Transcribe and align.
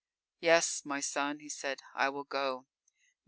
"Yes, 0.39 0.83
my 0.83 0.99
son," 0.99 1.41
he 1.41 1.47
said, 1.49 1.83
"I 1.93 2.09
will 2.09 2.23
go. 2.23 2.65